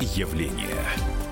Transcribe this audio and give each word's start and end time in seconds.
явление. 0.00 1.27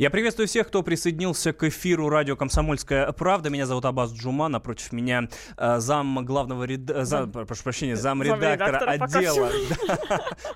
Я 0.00 0.08
приветствую 0.08 0.48
всех, 0.48 0.68
кто 0.68 0.82
присоединился 0.82 1.52
к 1.52 1.62
эфиру 1.64 2.08
радио 2.08 2.34
«Комсомольская 2.34 3.12
правда». 3.12 3.50
Меня 3.50 3.66
зовут 3.66 3.84
Абаз 3.84 4.14
Джума, 4.14 4.48
напротив 4.48 4.92
меня 4.92 5.28
э, 5.58 5.78
зам 5.78 6.24
главного 6.24 6.64
ред... 6.64 6.88
Э, 6.88 7.04
зам, 7.04 7.30
прошу 7.30 7.62
прощения, 7.62 7.96
зам 7.96 8.22
редактора 8.22 8.78
отдела. 8.78 9.50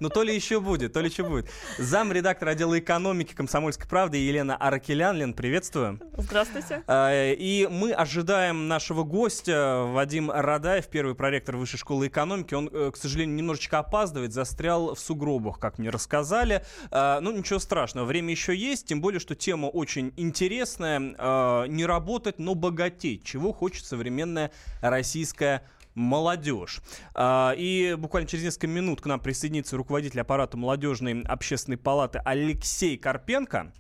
Ну, 0.01 0.09
то 0.09 0.23
ли 0.23 0.35
еще 0.35 0.61
будет, 0.61 0.95
то 0.95 1.01
ли 1.01 1.11
еще 1.11 1.25
будет. 1.25 1.51
Зам 1.79 2.11
редактора 2.11 2.51
отдела 2.53 2.79
экономики 2.79 3.35
«Комсомольской 3.35 3.87
правды» 3.87 4.17
Елена 4.17 4.57
Аракелян. 4.57 5.15
Лен, 5.19 5.35
приветствую. 5.35 6.01
Здравствуйте. 6.17 6.83
Э, 6.87 7.35
и 7.35 7.69
мы 7.71 7.93
ожидаем 7.93 8.67
нашего 8.67 9.03
гостя, 9.03 9.85
Вадим 9.89 10.31
Радаев, 10.31 10.89
первый 10.89 11.15
проректор 11.15 11.59
Высшей 11.59 11.79
школы 11.79 12.07
экономики. 12.07 12.55
Он, 12.55 12.71
к 12.71 12.97
сожалению, 12.97 13.37
немножечко 13.37 13.81
опаздывает, 13.81 14.33
застрял 14.33 14.95
в 14.95 14.99
сугробах, 14.99 15.59
как 15.59 15.79
мне 15.79 15.91
рассказали. 15.91 16.65
Ну, 16.91 17.31
ничего 17.31 17.59
страшного, 17.59 18.07
время 18.07 18.31
еще 18.31 18.57
есть, 18.57 18.87
тем 18.87 19.03
более, 19.03 19.21
что 19.21 19.34
что 19.35 19.41
тема 19.41 19.67
очень 19.67 20.13
интересная. 20.17 21.15
Э, 21.19 21.67
не 21.69 21.85
работать, 21.87 22.39
но 22.39 22.55
богатеть. 22.55 23.25
Чего 23.25 23.53
хочет 23.53 23.85
современная 23.85 24.51
российская 24.81 25.63
молодежь. 25.95 26.81
А, 27.15 27.55
и 27.57 27.95
буквально 27.97 28.29
через 28.29 28.45
несколько 28.45 28.67
минут 28.67 29.01
к 29.01 29.07
нам 29.07 29.21
присоединится 29.21 29.77
руководитель 29.77 30.21
аппарата 30.21 30.57
молодежной 30.57 31.23
общественной 31.23 31.79
палаты 31.79 32.21
Алексей 32.25 32.97
Карпенко. 32.97 33.73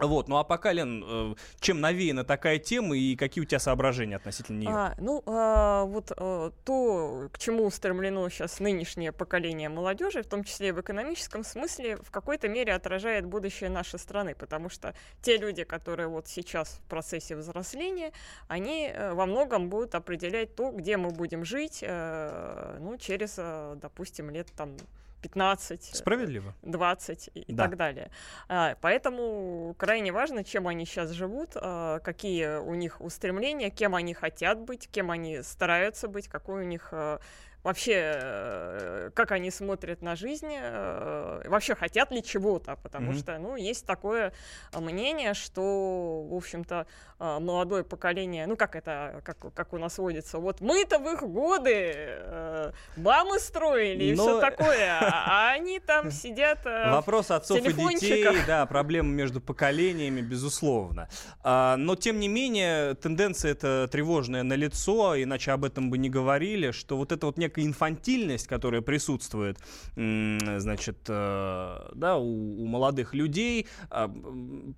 Вот, 0.00 0.28
ну 0.28 0.36
а 0.38 0.44
пока, 0.44 0.72
Лен, 0.72 1.04
э, 1.06 1.34
чем 1.60 1.80
навеяна 1.80 2.24
такая 2.24 2.58
тема 2.58 2.96
и 2.96 3.16
какие 3.16 3.42
у 3.42 3.44
тебя 3.44 3.58
соображения 3.58 4.16
относительно 4.16 4.58
нее? 4.58 4.70
А, 4.70 4.94
ну, 4.98 5.22
а, 5.26 5.84
вот 5.84 6.10
а, 6.16 6.52
то, 6.64 7.28
к 7.32 7.38
чему 7.38 7.66
устремлено 7.66 8.28
сейчас 8.30 8.60
нынешнее 8.60 9.12
поколение 9.12 9.68
молодежи, 9.68 10.22
в 10.22 10.26
том 10.26 10.44
числе 10.44 10.72
в 10.72 10.80
экономическом 10.80 11.44
смысле, 11.44 11.96
в 11.96 12.10
какой-то 12.10 12.48
мере 12.48 12.72
отражает 12.72 13.26
будущее 13.26 13.68
нашей 13.68 13.98
страны, 13.98 14.34
потому 14.34 14.70
что 14.70 14.94
те 15.22 15.36
люди, 15.36 15.64
которые 15.64 16.08
вот 16.08 16.28
сейчас 16.28 16.80
в 16.84 16.88
процессе 16.88 17.36
взросления, 17.36 18.12
они 18.48 18.92
во 19.12 19.26
многом 19.26 19.68
будут 19.68 19.94
определять 19.94 20.54
то, 20.54 20.70
где 20.70 20.96
мы 20.96 21.10
будем 21.10 21.44
жить, 21.44 21.84
ну, 21.86 22.96
через, 22.98 23.36
допустим, 23.80 24.30
лет 24.30 24.48
там 24.56 24.76
15, 25.20 25.96
Справедливо. 25.96 26.54
20 26.62 27.30
и 27.34 27.52
да. 27.52 27.64
так 27.64 27.76
далее. 27.76 28.10
А, 28.48 28.76
поэтому 28.80 29.74
крайне 29.78 30.12
важно, 30.12 30.44
чем 30.44 30.68
они 30.68 30.86
сейчас 30.86 31.10
живут, 31.10 31.50
а, 31.54 31.98
какие 32.00 32.58
у 32.58 32.74
них 32.74 33.00
устремления, 33.00 33.70
кем 33.70 33.94
они 33.94 34.14
хотят 34.14 34.58
быть, 34.58 34.88
кем 34.90 35.10
они 35.10 35.42
стараются 35.42 36.08
быть, 36.08 36.28
какой 36.28 36.62
у 36.62 36.66
них 36.66 36.88
а, 36.92 37.20
вообще, 37.62 37.92
э, 37.96 39.10
как 39.14 39.32
они 39.32 39.50
смотрят 39.50 40.02
на 40.02 40.16
жизнь, 40.16 40.50
э, 40.50 41.42
вообще 41.46 41.74
хотят 41.74 42.10
ли 42.10 42.22
чего-то, 42.22 42.76
потому 42.76 43.12
mm-hmm. 43.12 43.18
что, 43.18 43.38
ну, 43.38 43.56
есть 43.56 43.86
такое 43.86 44.32
мнение, 44.74 45.34
что, 45.34 46.22
в 46.22 46.34
общем-то, 46.34 46.86
э, 47.18 47.38
молодое 47.40 47.84
поколение, 47.84 48.46
ну, 48.46 48.56
как 48.56 48.76
это, 48.76 49.20
как, 49.24 49.54
как 49.54 49.72
у 49.72 49.78
нас 49.78 49.98
водится, 49.98 50.38
вот 50.38 50.60
мы-то 50.60 50.98
в 50.98 51.08
их 51.12 51.22
годы 51.22 52.72
мамы 52.96 53.38
строили 53.38 54.04
и 54.04 54.14
Но... 54.14 54.22
все 54.22 54.40
такое, 54.40 54.98
а, 55.00 55.50
они 55.54 55.80
там 55.80 56.10
сидят 56.10 56.64
Вопрос 56.64 57.30
отцов 57.30 57.58
и 57.58 57.72
детей, 57.72 58.26
да, 58.46 58.66
проблемы 58.66 59.10
между 59.10 59.40
поколениями, 59.40 60.20
безусловно. 60.20 61.08
А, 61.42 61.76
но, 61.76 61.96
тем 61.96 62.20
не 62.20 62.28
менее, 62.28 62.94
тенденция 62.94 63.52
эта 63.52 63.88
тревожная 63.90 64.42
на 64.42 64.54
лицо, 64.54 65.20
иначе 65.20 65.52
об 65.52 65.64
этом 65.64 65.90
бы 65.90 65.98
не 65.98 66.08
говорили, 66.08 66.70
что 66.70 66.96
вот 66.96 67.12
это 67.12 67.26
вот 67.26 67.36
некое 67.36 67.49
некая 67.50 67.66
инфантильность, 67.66 68.46
которая 68.46 68.80
присутствует, 68.80 69.58
значит, 69.96 70.98
э, 71.08 71.90
да, 71.94 72.16
у, 72.16 72.62
у 72.62 72.66
молодых 72.66 73.14
людей, 73.14 73.66
а, 73.90 74.08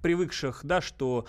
привыкших, 0.00 0.60
да, 0.64 0.80
что 0.80 1.26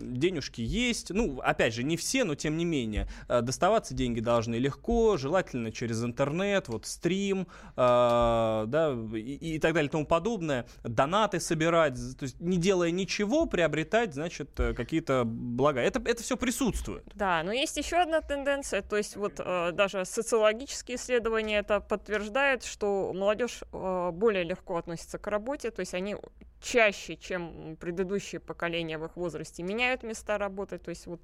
денежки 0.00 0.60
есть, 0.60 1.10
ну, 1.10 1.40
опять 1.40 1.74
же, 1.74 1.82
не 1.82 1.96
все, 1.96 2.24
но 2.24 2.34
тем 2.34 2.56
не 2.56 2.64
менее, 2.64 3.08
э, 3.28 3.40
доставаться 3.42 3.94
деньги 3.94 4.20
должны 4.20 4.54
легко, 4.54 5.16
желательно 5.16 5.72
через 5.72 6.04
интернет, 6.04 6.68
вот 6.68 6.86
стрим, 6.86 7.48
э, 7.76 7.76
да, 7.76 8.96
и, 9.14 9.56
и 9.56 9.58
так 9.58 9.74
далее 9.74 9.88
и 9.88 9.90
тому 9.90 10.06
подобное, 10.06 10.66
донаты 10.84 11.40
собирать, 11.40 11.94
то 12.18 12.22
есть 12.22 12.40
не 12.40 12.56
делая 12.56 12.90
ничего, 12.92 13.46
приобретать, 13.46 14.14
значит, 14.14 14.50
какие-то 14.54 15.24
блага. 15.24 15.80
Это, 15.80 16.00
это 16.04 16.22
все 16.22 16.36
присутствует. 16.36 17.04
Да, 17.14 17.42
но 17.42 17.52
есть 17.52 17.76
еще 17.76 17.96
одна 17.96 18.20
тенденция, 18.20 18.82
то 18.82 18.96
есть 18.96 19.16
вот 19.16 19.36
даже 19.36 20.04
социологически 20.04 20.67
социологические 20.68 20.96
исследования 20.96 21.58
это 21.58 21.80
подтверждают, 21.80 22.64
что 22.64 23.12
молодежь 23.14 23.62
э, 23.72 24.10
более 24.12 24.44
легко 24.44 24.76
относится 24.76 25.18
к 25.18 25.26
работе, 25.26 25.70
то 25.70 25.80
есть 25.80 25.94
они 25.94 26.16
чаще, 26.60 27.16
чем 27.16 27.76
предыдущие 27.80 28.40
поколения 28.40 28.98
в 28.98 29.04
их 29.04 29.16
возрасте, 29.16 29.62
меняют 29.62 30.02
места 30.02 30.38
работы. 30.38 30.78
То 30.78 30.90
есть 30.90 31.06
вот 31.06 31.20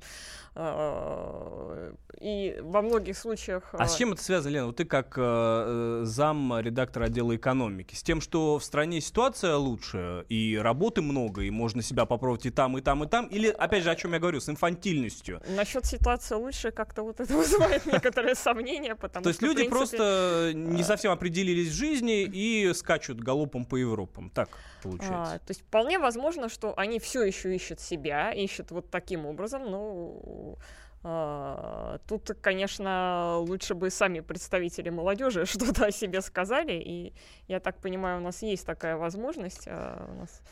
э, 0.55 1.93
и 2.21 2.59
во 2.63 2.83
многих 2.83 3.17
случаях... 3.17 3.71
А 3.73 3.87
с 3.87 3.97
чем 3.97 4.13
это 4.13 4.23
связано, 4.23 4.53
Лена? 4.53 4.67
Вот 4.67 4.77
ты 4.77 4.85
как 4.85 5.15
э, 5.17 6.03
зам 6.05 6.59
редактора 6.61 7.07
отдела 7.07 7.35
экономики. 7.35 7.95
С 7.95 8.03
тем, 8.03 8.21
что 8.21 8.59
в 8.59 8.65
стране 8.65 9.01
ситуация 9.01 9.57
лучше, 9.57 10.25
и 10.29 10.59
работы 10.61 11.03
много, 11.03 11.43
и 11.43 11.51
можно 11.51 11.83
себя 11.83 12.07
попробовать 12.07 12.47
и 12.47 12.51
там, 12.51 12.79
и 12.79 12.81
там, 12.81 13.05
и 13.05 13.09
там? 13.09 13.27
Или, 13.27 13.49
опять 13.49 13.83
же, 13.85 13.91
о 13.91 13.97
чем 13.97 14.13
я 14.13 14.19
говорю, 14.19 14.41
с 14.41 14.49
инфантильностью? 14.49 15.41
Насчет 15.49 15.85
ситуации 15.87 16.37
лучше 16.37 16.71
как-то 16.71 17.03
вот 17.03 17.21
это 17.21 17.35
вызывает 17.37 17.87
некоторые 17.87 18.35
сомнения, 18.35 18.95
потому 18.95 19.25
То 19.25 19.31
есть 19.31 19.43
люди 19.43 19.69
просто 19.69 20.53
не 20.55 20.83
совсем 20.83 21.13
определились 21.13 21.69
в 21.69 21.75
жизни 21.75 22.23
и 22.23 22.73
скачут 22.75 23.21
галопом 23.21 23.65
по 23.65 23.77
Европам. 23.77 24.31
Так 24.31 24.49
получается? 24.83 25.24
А, 25.25 25.39
то 25.39 25.51
есть 25.51 25.63
вполне 25.63 25.99
возможно, 25.99 26.49
что 26.49 26.79
они 26.79 26.99
все 26.99 27.23
еще 27.23 27.55
ищут 27.55 27.81
себя, 27.81 28.31
ищут 28.33 28.71
вот 28.71 28.91
таким 28.91 29.27
образом, 29.27 29.71
но 29.71 30.59
а, 31.03 31.99
тут, 32.07 32.31
конечно, 32.41 33.39
лучше 33.39 33.75
бы 33.75 33.91
сами 33.91 34.21
представители 34.21 34.91
молодежи 34.91 35.47
что-то 35.47 35.87
о 35.87 35.93
себе 35.93 36.21
сказали, 36.21 36.75
и 36.75 37.15
я 37.49 37.61
так 37.61 37.81
понимаю, 37.81 38.19
у 38.21 38.23
нас 38.23 38.43
есть 38.43 38.67
такая 38.67 38.97
возможность. 38.97 39.67
А 39.67 40.11
у 40.11 40.15
нас 40.21 40.43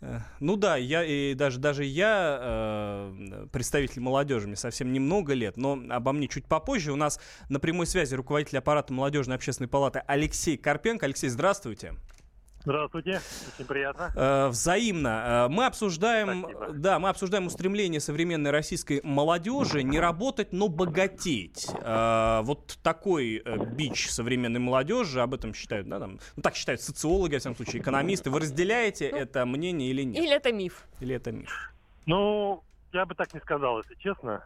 э, 0.00 0.18
ну 0.38 0.56
да, 0.56 0.76
я 0.76 1.04
и 1.04 1.34
даже 1.34 1.58
даже 1.58 1.84
я 1.84 2.38
э, 2.40 3.46
представитель 3.52 4.00
молодежи, 4.00 4.46
мне 4.46 4.56
совсем 4.56 4.92
немного 4.92 5.32
лет, 5.32 5.56
но 5.56 5.80
обо 5.90 6.12
мне 6.12 6.28
чуть 6.28 6.46
попозже. 6.46 6.92
У 6.92 6.96
нас 6.96 7.20
на 7.48 7.58
прямой 7.58 7.86
связи 7.86 8.14
руководитель 8.14 8.58
аппарата 8.58 8.92
молодежной 8.92 9.36
общественной 9.36 9.68
палаты 9.68 10.02
Алексей 10.06 10.56
Карпенко. 10.56 11.06
Алексей, 11.06 11.28
здравствуйте. 11.28 11.94
Здравствуйте, 12.62 13.20
очень 13.54 13.66
приятно. 13.66 14.12
Э, 14.14 14.48
взаимно. 14.48 15.46
Э, 15.46 15.48
мы 15.48 15.64
обсуждаем, 15.64 16.42
Спасибо. 16.42 16.68
да, 16.72 16.98
мы 16.98 17.08
обсуждаем 17.08 17.46
устремление 17.46 18.00
современной 18.00 18.50
российской 18.50 19.00
молодежи 19.02 19.82
не 19.82 19.98
работать, 19.98 20.52
но 20.52 20.68
богатеть. 20.68 21.66
Э, 21.80 22.42
вот 22.42 22.78
такой 22.82 23.42
бич 23.74 24.10
современной 24.10 24.60
молодежи, 24.60 25.22
об 25.22 25.32
этом 25.32 25.54
считают, 25.54 25.88
да, 25.88 26.00
там, 26.00 26.18
ну 26.36 26.42
так 26.42 26.54
считают 26.54 26.82
социологи, 26.82 27.34
во 27.34 27.38
всяком 27.38 27.56
случае, 27.56 27.80
экономисты. 27.80 28.28
Вы 28.28 28.40
разделяете 28.40 29.08
ну, 29.10 29.18
это 29.18 29.46
мнение 29.46 29.88
или 29.88 30.02
нет? 30.02 30.22
Или 30.22 30.34
это 30.34 30.52
миф? 30.52 30.84
Или 31.00 31.14
это 31.14 31.32
миф? 31.32 31.72
Ну, 32.04 32.62
я 32.92 33.06
бы 33.06 33.14
так 33.14 33.32
не 33.32 33.40
сказал, 33.40 33.78
если 33.78 33.94
честно, 33.94 34.44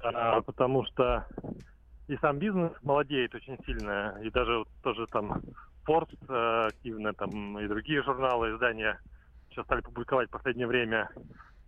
потому 0.00 0.84
что 0.86 1.26
и 2.06 2.16
сам 2.18 2.38
бизнес 2.38 2.70
молодеет 2.82 3.34
очень 3.34 3.58
сильно, 3.66 4.16
и 4.22 4.30
даже 4.30 4.58
вот 4.58 4.68
тоже 4.82 5.06
там 5.08 5.42
Forbes 5.86 6.18
э, 6.28 6.66
активно, 6.68 7.12
там 7.12 7.58
и 7.58 7.66
другие 7.68 8.02
журналы, 8.02 8.54
издания 8.54 8.98
сейчас 9.50 9.64
стали 9.66 9.80
публиковать 9.80 10.28
в 10.28 10.32
последнее 10.32 10.66
время, 10.66 11.08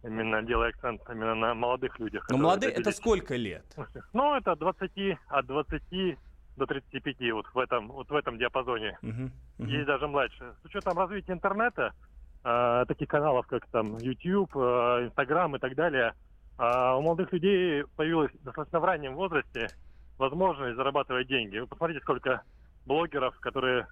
именно 0.03 0.43
делая 0.43 0.71
акцент 0.71 1.01
именно 1.09 1.35
на 1.35 1.55
молодых 1.55 1.99
людях. 1.99 2.27
Но 2.31 2.39
молодые 2.39 2.73
это 2.73 2.93
сколько 2.93 3.37
лет? 3.37 3.65
Ну, 4.13 4.35
это 4.35 4.57
20, 4.57 5.19
от 5.29 5.47
20 5.47 6.19
до 6.57 6.67
35, 6.67 7.33
вот 7.33 7.47
в 7.55 7.59
этом, 7.59 7.89
вот 7.89 8.11
в 8.11 8.15
этом 8.15 8.37
диапазоне. 8.37 8.99
Uh-huh, 9.03 9.31
uh-huh. 9.59 9.67
Есть 9.67 9.87
даже 9.87 10.09
младше. 10.09 10.55
С 10.61 10.65
учетом 10.65 10.99
развития 10.99 11.33
интернета, 11.33 11.93
э, 12.45 12.85
таких 12.89 13.09
каналов, 13.09 13.47
как 13.47 13.67
там 13.67 13.97
YouTube, 13.99 14.57
э, 14.57 15.07
Instagram 15.07 15.57
и 15.57 15.59
так 15.61 15.75
далее, 15.77 16.15
э, 16.59 16.95
у 16.97 17.01
молодых 17.01 17.33
людей 17.33 17.85
появилась 17.97 18.33
достаточно 18.43 18.81
в 18.81 18.85
раннем 18.85 19.15
возрасте 19.15 19.69
возможность 20.19 20.77
зарабатывать 20.77 21.29
деньги. 21.29 21.59
Вы 21.59 21.69
посмотрите, 21.69 22.01
сколько 22.01 22.43
блогеров, 22.87 23.39
которые 23.39 23.87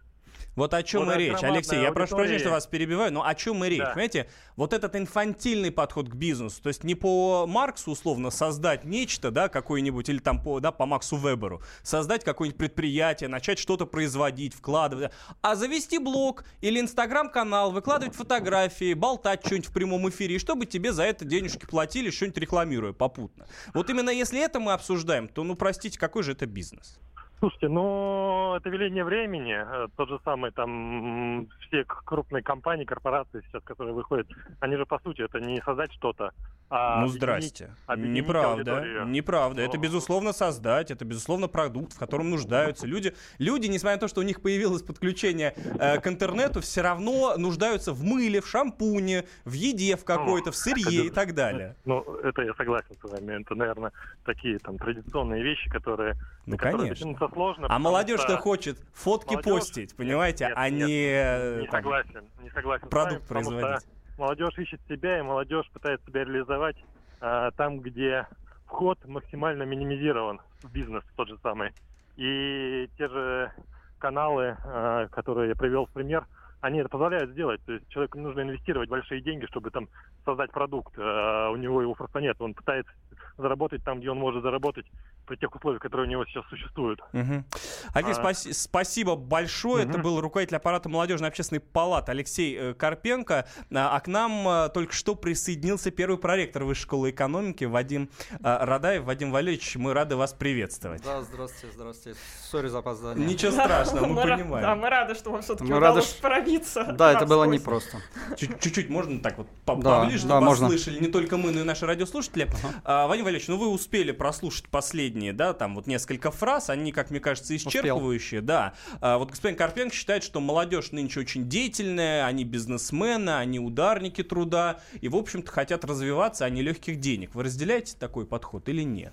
вот 0.54 0.74
о 0.74 0.82
чем 0.82 1.10
и 1.10 1.16
речь. 1.16 1.42
Алексей, 1.42 1.80
я 1.80 1.92
прошу 1.92 2.16
прощения, 2.16 2.38
что 2.38 2.50
вас 2.50 2.66
перебиваю, 2.66 3.12
но 3.12 3.24
о 3.24 3.34
чем 3.34 3.64
и 3.64 3.68
речь. 3.68 3.78
Да. 3.78 3.90
Понимаете, 3.90 4.28
вот 4.56 4.72
этот 4.72 4.96
инфантильный 4.96 5.70
подход 5.70 6.08
к 6.08 6.14
бизнесу, 6.14 6.62
то 6.62 6.68
есть 6.68 6.84
не 6.84 6.94
по 6.94 7.46
Марксу 7.46 7.92
условно 7.92 8.30
создать 8.30 8.84
нечто, 8.84 9.30
да, 9.30 9.48
какое-нибудь, 9.48 10.08
или 10.08 10.18
там 10.18 10.42
по, 10.42 10.60
да, 10.60 10.72
по 10.72 10.86
Максу 10.86 11.16
Веберу, 11.16 11.62
создать 11.82 12.24
какое-нибудь 12.24 12.58
предприятие, 12.58 13.28
начать 13.28 13.58
что-то 13.58 13.86
производить, 13.86 14.54
вкладывать, 14.54 15.12
а 15.42 15.54
завести 15.54 15.98
блог 15.98 16.44
или 16.60 16.80
инстаграм-канал, 16.80 17.70
выкладывать 17.70 18.14
фотографии, 18.14 18.94
болтать 18.94 19.44
что-нибудь 19.44 19.68
в 19.68 19.72
прямом 19.72 20.08
эфире, 20.08 20.36
и 20.36 20.38
чтобы 20.38 20.66
тебе 20.66 20.92
за 20.92 21.04
это 21.04 21.24
денежки 21.24 21.66
платили, 21.66 22.10
что-нибудь 22.10 22.38
рекламируя 22.38 22.92
попутно. 22.92 23.46
Вот 23.74 23.90
именно 23.90 24.10
если 24.10 24.42
это 24.42 24.60
мы 24.60 24.72
обсуждаем, 24.72 25.28
то, 25.28 25.44
ну, 25.44 25.54
простите, 25.54 25.98
какой 25.98 26.22
же 26.22 26.32
это 26.32 26.46
бизнес? 26.46 26.98
Слушайте, 27.38 27.68
ну, 27.68 28.54
это 28.56 28.70
веление 28.70 29.04
времени. 29.04 29.54
Э, 29.54 29.88
тот 29.96 30.08
же 30.08 30.18
самый 30.24 30.52
там 30.52 31.48
все 31.66 31.84
крупные 31.84 32.42
компании, 32.42 32.84
корпорации 32.84 33.42
сейчас, 33.46 33.62
которые 33.62 33.94
выходят, 33.94 34.26
они 34.60 34.76
же, 34.76 34.86
по 34.86 34.98
сути, 35.00 35.20
это 35.20 35.38
не 35.40 35.60
создать 35.60 35.92
что-то, 35.92 36.32
а 36.70 37.02
Ну, 37.02 37.08
здрасте. 37.08 37.70
Объединить 37.86 38.24
Неправда. 38.24 38.76
Аудиторию. 38.76 39.06
Неправда. 39.06 39.60
Но... 39.60 39.68
Это, 39.68 39.78
безусловно, 39.78 40.32
создать. 40.32 40.90
Это, 40.90 41.04
безусловно, 41.04 41.46
продукт, 41.46 41.92
в 41.92 41.98
котором 41.98 42.30
нуждаются 42.30 42.86
люди. 42.86 43.14
Люди, 43.38 43.66
несмотря 43.66 43.96
на 43.96 44.00
то, 44.00 44.08
что 44.08 44.20
у 44.20 44.24
них 44.24 44.40
появилось 44.40 44.82
подключение 44.82 45.54
э, 45.78 46.00
к 46.00 46.06
интернету, 46.06 46.60
все 46.62 46.80
равно 46.80 47.36
нуждаются 47.36 47.92
в 47.92 48.02
мыле, 48.02 48.40
в 48.40 48.48
шампуне, 48.48 49.24
в 49.44 49.52
еде 49.52 49.96
в 49.96 50.04
какой-то, 50.04 50.52
в 50.52 50.56
сырье 50.56 51.06
и 51.06 51.10
так 51.10 51.34
далее. 51.34 51.76
Ну, 51.84 52.00
это 52.24 52.42
я 52.42 52.54
согласен 52.54 52.96
с 53.00 53.04
вами. 53.04 53.42
Это, 53.42 53.54
наверное, 53.54 53.92
такие 54.24 54.58
там 54.58 54.78
традиционные 54.78 55.42
вещи, 55.42 55.68
которые... 55.70 56.14
Ну, 56.46 56.56
конечно 56.56 57.25
сложно. 57.28 57.66
А 57.68 57.78
молодежь-то 57.78 58.36
хочет 58.38 58.78
фотки 58.92 59.34
молодежь... 59.34 59.54
постить, 59.54 59.96
понимаете, 59.96 60.46
нет, 60.46 60.54
а 60.56 60.70
нет, 60.70 60.88
не... 60.88 61.06
Э, 61.08 61.60
не 61.60 61.66
там, 61.66 61.82
согласен, 61.82 62.24
не 62.42 62.50
согласен 62.50 62.88
Продукт 62.88 63.30
вами, 63.30 63.42
производить. 63.42 63.88
Молодежь 64.18 64.58
ищет 64.58 64.80
себя, 64.88 65.18
и 65.18 65.22
молодежь 65.22 65.68
пытается 65.72 66.06
себя 66.06 66.24
реализовать 66.24 66.76
а, 67.20 67.50
там, 67.52 67.80
где 67.80 68.26
вход 68.66 68.98
максимально 69.06 69.64
минимизирован 69.64 70.40
в 70.62 70.72
бизнес 70.72 71.04
тот 71.16 71.28
же 71.28 71.38
самый. 71.42 71.72
И 72.16 72.88
те 72.96 73.08
же 73.08 73.52
каналы, 73.98 74.56
а, 74.64 75.08
которые 75.08 75.50
я 75.50 75.54
привел 75.54 75.86
в 75.86 75.90
пример, 75.90 76.26
они 76.60 76.78
это 76.80 76.88
позволяют 76.88 77.30
сделать. 77.30 77.62
То 77.64 77.72
есть 77.72 77.88
человеку 77.88 78.18
нужно 78.18 78.40
инвестировать 78.40 78.88
большие 78.88 79.20
деньги, 79.20 79.46
чтобы 79.46 79.70
там 79.70 79.88
создать 80.24 80.50
продукт. 80.50 80.94
А 80.98 81.50
у 81.50 81.56
него 81.56 81.82
его 81.82 81.94
просто 81.94 82.20
нет. 82.20 82.40
Он 82.40 82.54
пытается 82.54 82.92
заработать 83.36 83.84
там, 83.84 84.00
где 84.00 84.10
он 84.10 84.18
может 84.18 84.42
заработать 84.42 84.86
при 85.26 85.36
тех 85.36 85.54
условиях, 85.54 85.82
которые 85.82 86.06
у 86.06 86.10
него 86.10 86.24
сейчас 86.26 86.44
существуют. 86.48 87.00
Угу. 87.12 87.44
Алексей, 87.92 88.12
а... 88.12 88.22
спаси- 88.22 88.52
спасибо 88.52 89.16
большое. 89.16 89.84
Угу. 89.84 89.90
Это 89.90 89.98
был 89.98 90.20
руководитель 90.20 90.56
аппарата 90.56 90.88
молодежной 90.88 91.28
общественной 91.28 91.60
палаты 91.60 92.12
Алексей 92.12 92.56
э, 92.56 92.74
Карпенко. 92.74 93.46
А, 93.74 93.96
а 93.96 94.00
к 94.00 94.06
нам 94.06 94.46
а, 94.48 94.68
только 94.68 94.92
что 94.92 95.14
присоединился 95.14 95.90
первый 95.90 96.18
проректор 96.18 96.64
Высшей 96.64 96.82
школы 96.82 97.10
экономики 97.10 97.64
Вадим 97.64 98.08
а, 98.42 98.64
Радаев. 98.64 99.04
Вадим 99.04 99.32
Валерьевич, 99.32 99.76
мы 99.76 99.92
рады 99.92 100.16
вас 100.16 100.32
приветствовать. 100.32 101.02
Да, 101.02 101.22
здравствуйте, 101.22 101.74
здравствуйте. 101.74 102.18
Сори 102.50 102.68
за 102.68 102.78
опоздание. 102.78 103.26
Ничего 103.26 103.52
страшного, 103.52 104.06
мы 104.06 104.22
понимаем. 104.22 104.62
Да, 104.62 104.74
мы 104.76 104.88
рады, 104.88 105.14
что 105.14 105.32
вам 105.32 105.42
все-таки 105.42 105.72
удалось 105.72 106.12
пробиться. 106.14 106.84
Да, 106.84 107.12
это 107.12 107.26
было 107.26 107.44
непросто. 107.44 107.98
Чуть-чуть 108.36 108.88
можно 108.88 109.20
так 109.20 109.38
вот 109.38 109.48
поближе, 109.64 110.26
да, 110.26 110.40
можно. 110.40 110.68
слышали 110.68 111.00
не 111.00 111.08
только 111.08 111.36
мы, 111.36 111.50
но 111.50 111.60
и 111.60 111.64
наши 111.64 111.86
радиослушатели. 111.86 112.48
Вадим 112.84 113.24
Валерьевич, 113.24 113.48
ну 113.48 113.56
вы 113.56 113.68
успели 113.68 114.12
прослушать 114.12 114.68
последние, 115.16 115.32
да, 115.32 115.52
там 115.54 115.74
вот 115.74 115.86
несколько 115.86 116.30
фраз, 116.30 116.70
они, 116.70 116.92
как 116.92 117.10
мне 117.10 117.20
кажется, 117.20 117.54
исчерпывающие, 117.56 118.40
Успел. 118.40 118.42
да. 118.42 118.74
А, 119.00 119.18
вот 119.18 119.30
господин 119.30 119.56
Карпенко 119.56 119.94
считает, 119.94 120.22
что 120.22 120.40
молодежь 120.40 120.92
нынче 120.92 121.20
очень 121.20 121.48
деятельная, 121.48 122.26
они 122.26 122.44
бизнесмены, 122.44 123.30
они 123.30 123.58
ударники 123.58 124.22
труда, 124.22 124.80
и, 125.00 125.08
в 125.08 125.16
общем-то, 125.16 125.50
хотят 125.50 125.84
развиваться, 125.84 126.44
а 126.44 126.50
не 126.50 126.62
легких 126.62 127.00
денег. 127.00 127.34
Вы 127.34 127.44
разделяете 127.44 127.96
такой 127.98 128.26
подход 128.26 128.68
или 128.68 128.82
нет? 128.82 129.12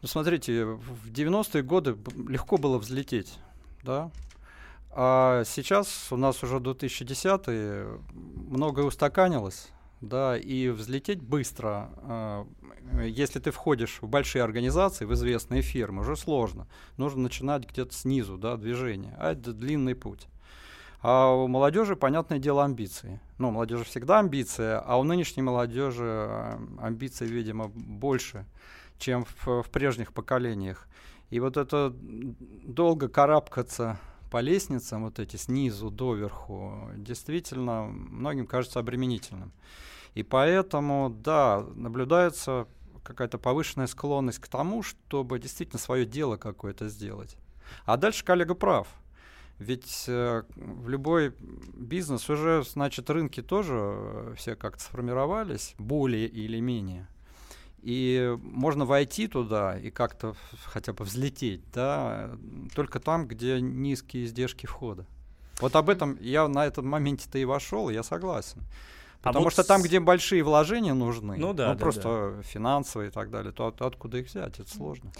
Ну, 0.00 0.08
смотрите, 0.08 0.64
в 0.64 1.10
90-е 1.10 1.62
годы 1.62 1.96
легко 2.28 2.56
было 2.56 2.78
взлететь, 2.78 3.34
да, 3.84 4.10
а 4.90 5.44
сейчас 5.44 6.08
у 6.10 6.16
нас 6.16 6.42
уже 6.42 6.60
2010 6.60 8.00
многое 8.48 8.84
устаканилось, 8.84 9.68
да, 10.02 10.36
и 10.36 10.68
взлететь 10.68 11.22
быстро, 11.22 11.90
а, 12.02 12.46
если 13.04 13.38
ты 13.38 13.52
входишь 13.52 13.98
в 14.02 14.08
большие 14.08 14.42
организации, 14.42 15.04
в 15.04 15.14
известные 15.14 15.62
фирмы, 15.62 16.02
уже 16.02 16.16
сложно. 16.16 16.66
Нужно 16.96 17.22
начинать 17.22 17.68
где-то 17.68 17.94
снизу, 17.94 18.36
да, 18.36 18.56
движение, 18.56 19.14
а 19.18 19.32
это 19.32 19.52
длинный 19.52 19.94
путь. 19.94 20.26
А 21.00 21.30
у 21.32 21.48
молодежи, 21.48 21.96
понятное 21.96 22.38
дело, 22.38 22.64
амбиции. 22.64 23.20
Ну, 23.38 23.48
у 23.48 23.50
молодежи 23.52 23.84
всегда 23.84 24.18
амбиции, 24.18 24.80
а 24.84 24.98
у 24.98 25.04
нынешней 25.04 25.42
молодежи 25.42 26.04
а, 26.04 26.60
амбиции, 26.80 27.26
видимо, 27.26 27.68
больше, 27.68 28.44
чем 28.98 29.24
в, 29.24 29.62
в 29.62 29.70
прежних 29.70 30.12
поколениях. 30.12 30.88
И 31.30 31.40
вот 31.40 31.56
это 31.56 31.94
долго 31.96 33.08
карабкаться 33.08 33.98
по 34.30 34.40
лестницам, 34.40 35.04
вот 35.04 35.18
эти 35.18 35.36
снизу 35.36 35.90
доверху, 35.90 36.90
действительно 36.96 37.84
многим 37.84 38.46
кажется 38.46 38.80
обременительным. 38.80 39.52
И 40.14 40.22
поэтому, 40.22 41.10
да, 41.10 41.64
наблюдается 41.74 42.66
какая-то 43.02 43.38
повышенная 43.38 43.86
склонность 43.86 44.38
к 44.38 44.48
тому, 44.48 44.82
чтобы 44.82 45.38
действительно 45.38 45.78
свое 45.78 46.04
дело 46.04 46.36
какое-то 46.36 46.88
сделать. 46.88 47.36
А 47.84 47.96
дальше 47.96 48.24
коллега 48.24 48.54
прав. 48.54 48.88
Ведь 49.58 50.04
э, 50.08 50.42
в 50.56 50.88
любой 50.88 51.34
бизнес 51.38 52.28
уже, 52.28 52.62
значит, 52.64 53.08
рынки 53.10 53.42
тоже 53.42 53.74
э, 53.76 54.34
все 54.36 54.56
как-то 54.56 54.82
сформировались, 54.82 55.74
более 55.78 56.26
или 56.26 56.58
менее. 56.60 57.06
И 57.80 58.36
можно 58.42 58.84
войти 58.84 59.26
туда 59.26 59.78
и 59.78 59.90
как-то 59.90 60.34
хотя 60.64 60.92
бы 60.92 61.04
взлететь, 61.04 61.62
да, 61.72 62.30
только 62.74 63.00
там, 63.00 63.26
где 63.26 63.60
низкие 63.60 64.24
издержки 64.24 64.66
входа. 64.66 65.06
Вот 65.60 65.74
об 65.76 65.90
этом 65.90 66.16
я 66.20 66.46
на 66.48 66.66
этом 66.66 66.86
моменте-то 66.86 67.38
и 67.38 67.44
вошел, 67.44 67.90
я 67.90 68.02
согласен. 68.02 68.62
А 69.22 69.28
Потому 69.28 69.44
а 69.44 69.46
вот 69.46 69.52
что 69.52 69.62
там, 69.62 69.82
где 69.82 70.00
большие 70.00 70.42
вложения 70.42 70.94
нужны, 70.94 71.36
ну, 71.36 71.52
да, 71.52 71.68
ну 71.68 71.74
да, 71.74 71.78
просто 71.78 72.34
да. 72.36 72.42
финансовые 72.42 73.08
и 73.08 73.12
так 73.12 73.30
далее, 73.30 73.52
то 73.52 73.68
от, 73.68 73.80
откуда 73.80 74.18
их 74.18 74.26
взять, 74.26 74.58
это 74.58 74.68
сложно. 74.68 75.12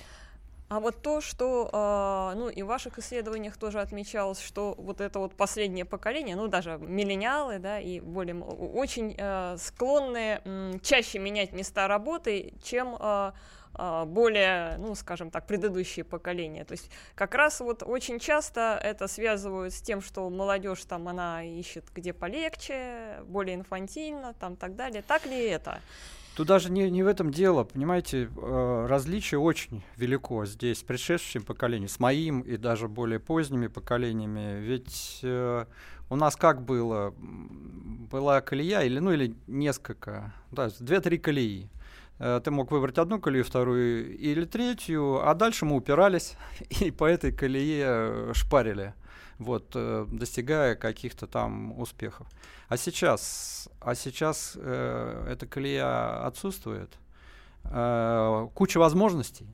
А 0.73 0.81
вот 0.81 1.03
то, 1.03 1.21
что, 1.21 1.69
э, 1.71 2.39
ну, 2.39 2.49
и 2.49 2.63
в 2.63 2.67
ваших 2.67 2.99
исследованиях 2.99 3.59
тоже 3.59 3.79
отмечалось, 3.79 4.41
что 4.41 4.75
вот 4.79 5.03
это 5.03 5.19
вот 5.19 5.35
последнее 5.35 5.85
поколение, 5.85 6.35
ну, 6.35 6.49
даже 6.49 6.79
миллениалы, 6.79 7.59
да, 7.59 7.79
и 7.79 8.01
более, 8.01 8.43
очень 8.43 9.15
э, 9.19 9.57
склонны 9.59 10.41
чаще 10.83 11.19
менять 11.19 11.53
места 11.53 11.89
работы, 11.89 12.55
чем 12.63 12.97
э, 12.99 13.33
а, 13.75 14.07
более, 14.07 14.79
ну, 14.79 14.95
скажем 14.95 15.31
так, 15.31 15.47
предыдущие 15.47 16.07
поколения. 16.07 16.65
То 16.65 16.73
есть 16.73 16.91
как 17.15 17.35
раз 17.35 17.61
вот 17.61 17.83
очень 17.83 18.19
часто 18.19 18.81
это 18.83 19.09
связывают 19.09 19.75
с 19.75 19.83
тем, 19.83 20.01
что 20.01 20.31
молодежь 20.31 20.85
там, 20.85 21.07
она 21.07 21.45
ищет 21.45 21.85
где 21.95 22.15
полегче, 22.15 23.19
более 23.27 23.57
инфантильно, 23.57 24.33
там 24.41 24.57
так 24.57 24.75
далее. 24.75 25.03
Так 25.07 25.27
ли 25.27 25.39
это? 25.45 25.83
Тут 26.35 26.47
даже 26.47 26.71
не, 26.71 26.91
не 26.91 27.03
в 27.03 27.07
этом 27.07 27.31
дело, 27.31 27.65
понимаете, 27.65 28.31
э, 28.35 28.87
различие 28.89 29.39
очень 29.39 29.83
велико 29.97 30.47
здесь 30.47 30.79
с 30.79 30.83
предшествующим 30.83 31.43
поколением, 31.43 31.89
с 31.89 32.01
моим 32.01 32.41
и 32.41 32.57
даже 32.57 32.89
более 32.89 33.21
поздними 33.21 33.67
поколениями. 33.67 34.59
Ведь 34.61 35.21
э, 35.23 35.67
у 36.09 36.17
нас 36.17 36.37
как 36.37 36.63
было? 36.65 37.15
Была 37.19 38.41
колея 38.41 38.81
или, 38.81 38.99
ну, 38.99 39.13
или 39.13 39.35
несколько, 39.47 40.33
да, 40.51 40.71
две-три 40.81 41.19
колеи. 41.19 41.69
Э, 42.23 42.41
ты 42.43 42.53
мог 42.53 42.71
выбрать 42.71 42.99
одну 42.99 43.21
колею, 43.21 43.45
вторую 43.45 44.17
или 44.17 44.45
третью, 44.45 45.29
а 45.29 45.35
дальше 45.35 45.65
мы 45.65 45.75
упирались 45.75 46.37
и 46.81 46.93
по 46.93 47.05
этой 47.05 47.33
колее 47.33 47.87
э, 47.89 48.33
шпарили, 48.33 48.95
вот, 49.39 49.73
э, 49.75 50.07
достигая 50.09 50.77
каких-то 50.77 51.27
там 51.27 51.77
успехов. 51.81 52.29
А 52.69 52.77
сейчас, 52.77 53.69
а 53.81 53.97
сейчас 53.97 54.53
э, 54.55 55.27
эта 55.31 55.47
колея 55.49 56.25
отсутствует, 56.25 56.97
э, 57.65 58.49
куча 58.55 58.79
возможностей, 58.79 59.49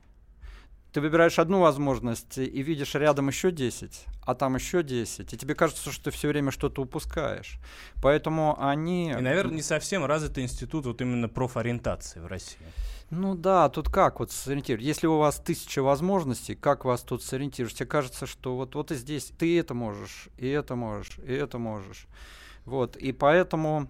ты 0.91 1.01
выбираешь 1.01 1.39
одну 1.39 1.59
возможность 1.59 2.37
и 2.37 2.61
видишь 2.61 2.95
рядом 2.95 3.27
еще 3.27 3.51
10, 3.51 4.05
а 4.25 4.35
там 4.35 4.55
еще 4.55 4.83
10, 4.83 5.33
и 5.33 5.37
тебе 5.37 5.55
кажется, 5.55 5.91
что 5.91 6.05
ты 6.05 6.11
все 6.11 6.27
время 6.27 6.51
что-то 6.51 6.81
упускаешь. 6.81 7.59
Поэтому 8.01 8.57
они... 8.59 9.11
И, 9.11 9.15
наверное, 9.15 9.55
не 9.55 9.61
совсем 9.61 10.05
развитый 10.05 10.43
институт 10.43 10.85
вот 10.85 11.01
именно 11.01 11.29
профориентации 11.29 12.19
в 12.19 12.27
России. 12.27 12.57
Ну 13.11 13.35
да, 13.35 13.69
тут 13.69 13.89
как 13.89 14.19
вот 14.19 14.31
сориентировать? 14.31 14.85
Если 14.85 15.07
у 15.07 15.17
вас 15.17 15.39
тысяча 15.39 15.81
возможностей, 15.81 16.55
как 16.55 16.85
вас 16.85 17.01
тут 17.01 17.23
сориентируешь? 17.23 17.73
Тебе 17.73 17.87
кажется, 17.87 18.27
что 18.27 18.55
вот, 18.55 18.75
вот 18.75 18.91
и 18.91 18.95
здесь 18.95 19.31
ты 19.37 19.59
это 19.59 19.73
можешь, 19.73 20.29
и 20.37 20.47
это 20.47 20.75
можешь, 20.75 21.17
и 21.25 21.33
это 21.33 21.57
можешь. 21.57 22.07
Вот, 22.65 22.97
и 22.97 23.11
поэтому 23.11 23.89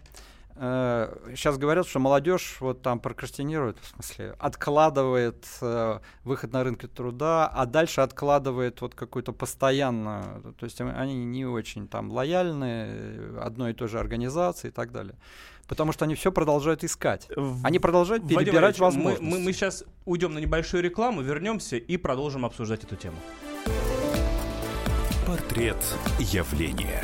сейчас 0.60 1.56
э, 1.56 1.60
говорят, 1.60 1.88
что 1.88 2.00
молодежь 2.00 2.58
вот 2.60 2.82
там 2.82 3.00
прокрастинирует, 3.00 3.78
в 3.80 3.88
смысле, 3.88 4.36
откладывает 4.40 5.46
э, 5.62 6.00
выход 6.26 6.52
на 6.52 6.64
рынок 6.64 6.88
труда, 6.90 7.48
а 7.48 7.66
дальше 7.66 8.02
откладывает 8.02 8.82
вот 8.82 8.94
какую-то 8.94 9.32
постоянно, 9.32 10.42
то 10.60 10.66
есть 10.66 10.82
они 10.82 11.24
не 11.24 11.46
очень 11.46 11.88
там 11.88 12.12
лояльны 12.12 13.40
одной 13.40 13.72
и 13.72 13.74
той 13.74 13.88
же 13.88 14.00
организации 14.00 14.68
и 14.68 14.72
так 14.72 14.92
далее. 14.92 15.16
Потому 15.68 15.94
что 15.94 16.06
они 16.06 16.16
все 16.16 16.32
продолжают 16.32 16.84
искать. 16.84 17.30
Они 17.64 17.78
продолжают 17.80 18.28
перебирать 18.28 18.80
возможности. 18.80 19.24
Мы, 19.24 19.38
мы, 19.38 19.40
мы 19.40 19.54
сейчас 19.54 19.84
уйдем 20.06 20.34
на 20.34 20.40
небольшую 20.40 20.84
рекламу, 20.84 21.22
вернемся 21.22 21.78
и 21.78 21.96
продолжим 21.96 22.44
обсуждать 22.44 22.84
эту 22.84 22.96
тему. 22.96 23.18
Портрет 25.28 25.78
явления. 26.20 27.04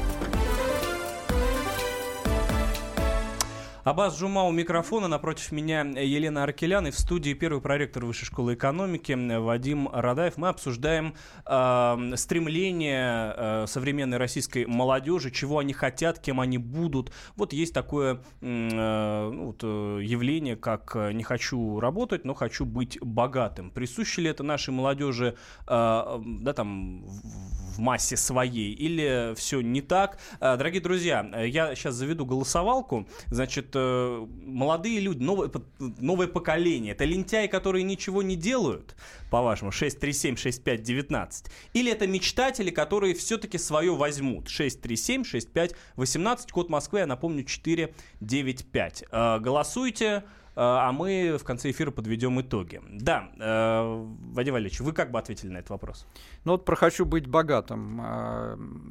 Абаз 3.83 4.19
Жума 4.19 4.43
у 4.43 4.51
микрофона, 4.51 5.07
напротив 5.07 5.51
меня 5.51 5.81
Елена 5.81 6.43
Аркелян 6.43 6.85
и 6.85 6.91
в 6.91 6.99
студии 6.99 7.33
первый 7.33 7.61
проректор 7.61 8.05
Высшей 8.05 8.27
школы 8.27 8.53
экономики 8.53 9.13
Вадим 9.39 9.89
Радаев. 9.91 10.37
Мы 10.37 10.49
обсуждаем 10.49 11.15
э, 11.47 12.13
стремление 12.15 13.33
э, 13.35 13.65
современной 13.67 14.17
российской 14.17 14.67
молодежи, 14.67 15.31
чего 15.31 15.57
они 15.57 15.73
хотят, 15.73 16.19
кем 16.19 16.39
они 16.39 16.59
будут. 16.59 17.11
Вот 17.35 17.53
есть 17.53 17.73
такое 17.73 18.21
э, 18.41 19.29
ну, 19.33 19.45
вот, 19.45 19.61
э, 19.63 19.99
явление, 20.03 20.57
как 20.57 20.95
э, 20.95 21.11
«не 21.13 21.23
хочу 21.23 21.79
работать, 21.79 22.23
но 22.23 22.35
хочу 22.35 22.65
быть 22.65 22.99
богатым». 23.01 23.71
Присуще 23.71 24.21
ли 24.21 24.29
это 24.29 24.43
нашей 24.43 24.75
молодежи 24.75 25.35
э, 25.65 25.65
да, 25.65 26.53
там, 26.53 27.03
в 27.03 27.79
массе 27.79 28.15
своей 28.15 28.73
или 28.73 29.33
все 29.35 29.61
не 29.61 29.81
так? 29.81 30.19
Дорогие 30.39 30.81
друзья, 30.81 31.27
я 31.45 31.73
сейчас 31.73 31.95
заведу 31.95 32.25
голосовалку. 32.25 33.07
Значит, 33.27 33.70
э, 33.75 34.27
молодые 34.45 34.99
люди, 34.99 35.21
новое, 35.21 35.51
новое 35.79 36.27
поколение, 36.27 36.93
это 36.93 37.05
лентяи, 37.05 37.47
которые 37.47 37.83
ничего 37.83 38.21
не 38.21 38.35
делают, 38.35 38.95
по-вашему, 39.29 39.71
637-6519, 39.71 41.49
или 41.73 41.91
это 41.91 42.07
мечтатели, 42.07 42.71
которые 42.71 43.13
все-таки 43.15 43.57
свое 43.57 43.95
возьмут, 43.95 44.47
637-6518, 44.47 46.51
код 46.51 46.69
Москвы, 46.69 46.99
я 46.99 47.05
напомню, 47.05 47.43
495. 47.43 49.03
Э, 49.11 49.39
голосуйте, 49.39 50.05
э, 50.05 50.21
а 50.55 50.91
мы 50.91 51.37
в 51.39 51.43
конце 51.43 51.71
эфира 51.71 51.91
подведем 51.91 52.39
итоги. 52.41 52.81
Да, 52.89 53.29
Вадим 53.37 54.53
Валерьевич, 54.53 54.81
вы 54.81 54.93
как 54.93 55.11
бы 55.11 55.19
ответили 55.19 55.49
на 55.49 55.57
этот 55.57 55.71
вопрос? 55.71 56.05
Ну 56.45 56.53
вот 56.53 56.65
про 56.65 56.75
«хочу 56.75 57.05
быть 57.05 57.27
богатым». 57.27 58.01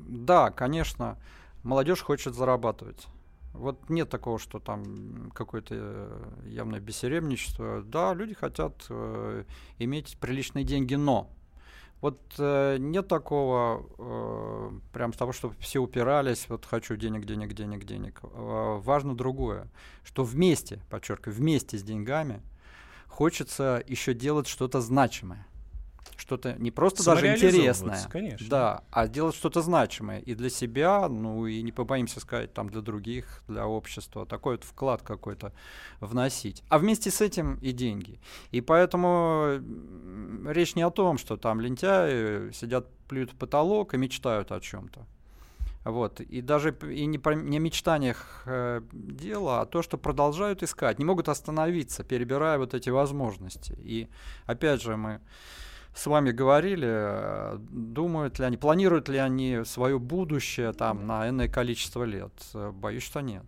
Да, 0.08 0.50
конечно, 0.50 1.18
молодежь 1.62 2.00
хочет 2.00 2.34
зарабатывать. 2.34 3.06
Вот 3.52 3.90
нет 3.90 4.08
такого, 4.08 4.38
что 4.38 4.60
там 4.60 5.30
какое-то 5.34 5.74
э, 5.76 6.48
явное 6.48 6.80
бессеремничество. 6.80 7.82
Да, 7.82 8.14
люди 8.14 8.34
хотят 8.34 8.86
э, 8.88 9.44
иметь 9.78 10.16
приличные 10.18 10.64
деньги, 10.64 10.94
но 10.94 11.30
вот 12.00 12.18
э, 12.38 12.76
нет 12.78 13.08
такого, 13.08 13.86
э, 13.98 14.70
прям 14.92 15.12
того, 15.12 15.32
чтобы 15.32 15.54
все 15.58 15.80
упирались, 15.80 16.46
вот 16.48 16.64
хочу 16.64 16.96
денег, 16.96 17.26
денег, 17.26 17.52
денег, 17.52 17.84
денег. 17.84 18.20
Э, 18.22 18.80
важно 18.82 19.14
другое, 19.14 19.68
что 20.04 20.24
вместе, 20.24 20.80
подчеркиваю, 20.88 21.36
вместе 21.36 21.76
с 21.76 21.82
деньгами 21.82 22.40
хочется 23.06 23.82
еще 23.86 24.14
делать 24.14 24.46
что-то 24.46 24.80
значимое 24.80 25.46
что-то 26.30 26.54
не 26.58 26.70
просто 26.70 27.04
даже 27.04 27.34
интересное, 27.34 28.06
конечно. 28.08 28.46
да, 28.48 28.84
а 28.92 29.08
делать 29.08 29.34
что-то 29.34 29.62
значимое 29.62 30.20
и 30.20 30.36
для 30.36 30.48
себя, 30.48 31.08
ну 31.08 31.44
и 31.46 31.60
не 31.60 31.72
побоимся 31.72 32.20
сказать, 32.20 32.54
там 32.54 32.68
для 32.68 32.82
других, 32.82 33.42
для 33.48 33.66
общества, 33.66 34.26
такой 34.26 34.54
вот 34.54 34.64
вклад 34.64 35.02
какой-то 35.02 35.52
вносить. 35.98 36.62
А 36.68 36.78
вместе 36.78 37.10
с 37.10 37.20
этим 37.20 37.56
и 37.56 37.72
деньги. 37.72 38.20
И 38.52 38.60
поэтому 38.60 39.60
речь 40.46 40.76
не 40.76 40.82
о 40.82 40.90
том, 40.90 41.18
что 41.18 41.36
там 41.36 41.60
лентяи 41.60 42.52
сидят, 42.52 42.86
плюют 43.08 43.32
в 43.32 43.34
потолок 43.34 43.94
и 43.94 43.96
мечтают 43.96 44.52
о 44.52 44.60
чем-то. 44.60 45.04
Вот. 45.84 46.20
И 46.20 46.42
даже 46.42 46.76
и 46.88 47.06
не, 47.06 47.18
про, 47.18 47.34
не 47.34 47.56
о 47.56 47.60
мечтаниях 47.60 48.42
э, 48.46 48.82
дело, 48.92 49.62
а 49.62 49.66
то, 49.66 49.82
что 49.82 49.98
продолжают 49.98 50.62
искать, 50.62 51.00
не 51.00 51.04
могут 51.04 51.28
остановиться, 51.28 52.04
перебирая 52.04 52.58
вот 52.58 52.74
эти 52.74 52.90
возможности. 52.90 53.76
И 53.82 54.08
опять 54.46 54.80
же 54.80 54.96
мы 54.96 55.20
с 55.94 56.06
вами 56.06 56.30
говорили, 56.30 56.88
э, 56.88 57.58
думают 57.70 58.38
ли 58.38 58.44
они, 58.44 58.56
планируют 58.56 59.08
ли 59.08 59.18
они 59.18 59.62
свое 59.64 59.98
будущее 59.98 60.72
там 60.72 61.06
на 61.06 61.28
энное 61.28 61.48
количество 61.48 62.04
лет? 62.04 62.32
Э, 62.54 62.70
боюсь, 62.72 63.02
что 63.02 63.20
нет. 63.20 63.44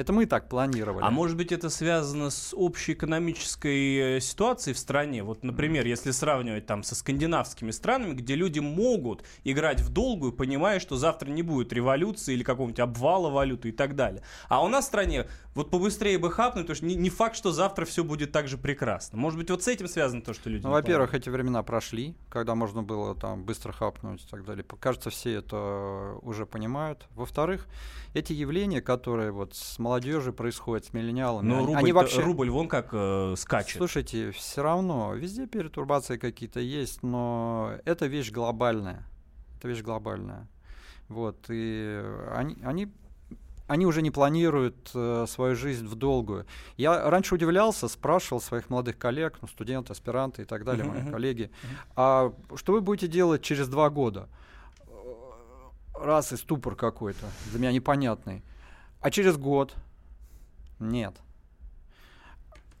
Это 0.00 0.14
мы 0.14 0.24
так 0.24 0.48
планировали. 0.48 1.04
А 1.04 1.10
может 1.10 1.36
быть 1.36 1.52
это 1.52 1.68
связано 1.68 2.30
с 2.30 2.54
общей 2.56 2.94
экономической 2.94 4.16
э, 4.16 4.20
ситуацией 4.20 4.72
в 4.72 4.78
стране? 4.78 5.22
Вот, 5.22 5.44
например, 5.44 5.86
если 5.86 6.10
сравнивать 6.10 6.64
там 6.64 6.82
со 6.82 6.94
скандинавскими 6.94 7.70
странами, 7.70 8.14
где 8.14 8.34
люди 8.34 8.60
могут 8.60 9.24
играть 9.44 9.82
в 9.82 9.92
долгую, 9.92 10.32
понимая, 10.32 10.80
что 10.80 10.96
завтра 10.96 11.28
не 11.28 11.42
будет 11.42 11.74
революции 11.74 12.32
или 12.32 12.42
какого-нибудь 12.42 12.80
обвала 12.80 13.28
валюты 13.28 13.68
и 13.68 13.72
так 13.72 13.94
далее. 13.94 14.22
А 14.48 14.64
у 14.64 14.68
нас 14.68 14.86
в 14.86 14.88
стране 14.88 15.26
вот 15.54 15.70
побыстрее 15.70 16.16
бы 16.16 16.30
хапнуть, 16.30 16.64
потому 16.64 16.76
что 16.76 16.86
не, 16.86 16.94
не 16.94 17.10
факт, 17.10 17.36
что 17.36 17.52
завтра 17.52 17.84
все 17.84 18.02
будет 18.02 18.32
так 18.32 18.48
же 18.48 18.56
прекрасно. 18.56 19.18
Может 19.18 19.38
быть, 19.38 19.50
вот 19.50 19.62
с 19.62 19.68
этим 19.68 19.86
связано 19.88 20.22
то, 20.22 20.32
что 20.32 20.48
люди... 20.48 20.62
Ну, 20.62 20.70
во-первых, 20.70 21.12
эти 21.12 21.28
времена 21.28 21.62
прошли, 21.62 22.14
когда 22.30 22.54
можно 22.54 22.82
было 22.82 23.14
там 23.14 23.44
быстро 23.44 23.72
хапнуть 23.72 24.24
и 24.24 24.28
так 24.28 24.46
далее. 24.46 24.64
Кажется, 24.78 25.10
все 25.10 25.34
это 25.34 26.16
уже 26.22 26.46
понимают. 26.46 27.06
Во-вторых, 27.14 27.66
эти 28.14 28.32
явления, 28.32 28.80
которые 28.80 29.32
вот 29.32 29.54
с 29.54 29.78
молодежи 29.90 30.32
происходят, 30.32 30.84
с 30.86 30.92
миллениалами, 30.92 31.48
Но 31.48 31.66
рубль, 31.66 31.76
они 31.76 31.92
вообще... 31.92 32.20
рубль 32.20 32.48
вон 32.48 32.68
как 32.68 32.90
э, 32.92 33.34
скачет. 33.36 33.78
Слушайте, 33.78 34.30
все 34.30 34.62
равно, 34.62 35.14
везде 35.14 35.48
перетурбации 35.48 36.16
какие-то 36.16 36.60
есть, 36.60 37.02
но 37.02 37.72
это 37.84 38.06
вещь 38.06 38.30
глобальная. 38.30 39.04
Это 39.58 39.66
вещь 39.66 39.82
глобальная. 39.82 40.46
Вот, 41.08 41.46
и 41.48 42.02
они, 42.32 42.56
они 42.64 42.88
они 43.66 43.86
уже 43.86 44.02
не 44.02 44.10
планируют 44.10 44.90
э, 44.94 45.26
свою 45.28 45.54
жизнь 45.54 45.86
в 45.86 45.94
долгую. 45.94 46.44
Я 46.76 47.08
раньше 47.08 47.34
удивлялся, 47.34 47.88
спрашивал 47.88 48.40
своих 48.40 48.70
молодых 48.70 48.98
коллег, 48.98 49.38
ну, 49.42 49.48
студенты, 49.48 49.92
аспиранты 49.92 50.42
и 50.42 50.44
так 50.44 50.64
далее, 50.64 50.84
uh-huh, 50.84 50.88
мои 50.88 51.02
uh-huh. 51.02 51.10
коллеги, 51.10 51.50
а 51.94 52.32
что 52.56 52.72
вы 52.72 52.80
будете 52.80 53.06
делать 53.06 53.42
через 53.42 53.68
два 53.68 53.90
года? 53.90 54.28
Раз 55.94 56.32
и 56.32 56.36
ступор 56.36 56.74
какой-то, 56.76 57.26
для 57.50 57.60
меня 57.60 57.72
непонятный. 57.72 58.42
А 59.00 59.10
через 59.10 59.36
год? 59.36 59.74
Нет 60.78 61.20